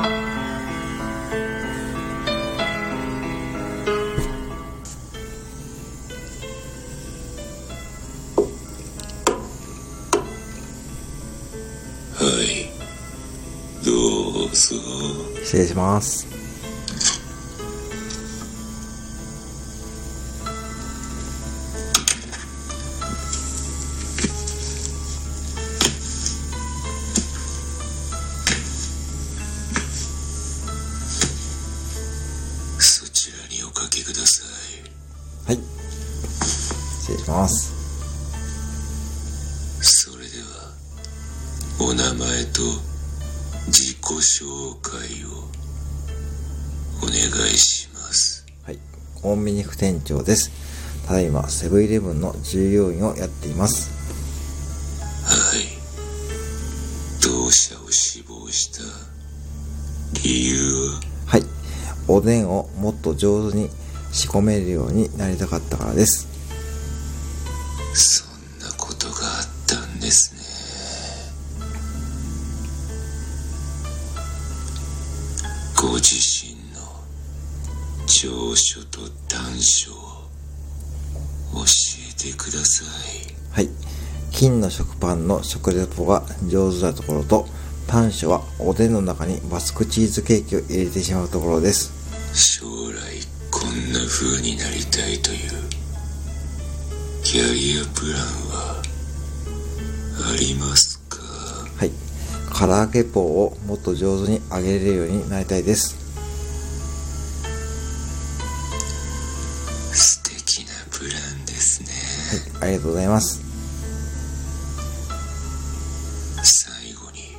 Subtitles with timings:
[0.00, 0.06] は
[12.42, 12.70] い
[13.84, 13.90] ど
[14.46, 14.50] うぞ
[15.42, 16.39] 失礼します。
[34.12, 34.44] くださ
[35.46, 35.58] いはい。
[37.00, 37.72] 失礼します。
[39.80, 40.74] それでは
[41.80, 42.62] お名前と
[43.68, 45.28] 自己紹介を
[47.02, 47.14] お願
[47.46, 48.78] いしますはい。
[49.22, 50.50] コンビニ副店長です。
[51.06, 53.90] ただいま、セブンイレブンの従業員をやっています。
[55.24, 55.60] はい
[57.22, 58.82] 同社を志望した
[60.22, 61.00] 理由は？
[61.26, 61.44] はい。
[62.08, 63.70] おでんをもっと上手に
[64.12, 66.30] 仕込めるようになりたかったからです。
[67.94, 70.40] そんなことがあったんですね
[75.76, 76.80] ご自身の
[78.06, 79.94] 長所と短所を
[81.54, 81.64] 教
[82.28, 83.68] えてくださいはい。
[84.30, 87.46] 金の食パンの食レポが上手なところと、
[87.88, 91.92] 短所はおでんの中にバスクチーズケーキを入れてしまうところです。
[92.32, 93.19] 将来こ
[93.90, 95.50] んな風になりたいという
[97.24, 98.80] キャリアプランは
[100.32, 101.18] ありますか？
[101.76, 101.90] はい。
[102.56, 105.96] 唐揚げ棒をもっと上手に揚げれるようになりたいです。
[109.92, 111.08] 素敵なプラ
[111.42, 111.88] ンですね
[112.60, 113.40] ありがとうございます。
[116.44, 117.36] 最後に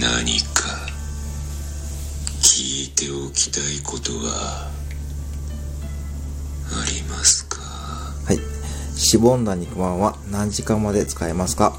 [0.00, 0.81] 何か
[2.54, 4.68] 聞いておきたいことは
[6.68, 7.56] ありますか？
[7.60, 8.38] はい。
[8.94, 11.72] しぼんだ肉まんは何時間まで使えますか？